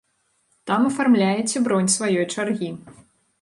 [0.71, 2.73] Там афармляеце бронь сваёй чаргі.